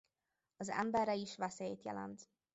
Az 0.57 0.69
emberre 0.69 1.13
is 1.15 1.35
veszélyt 1.35 1.83
jelent. 1.83 2.29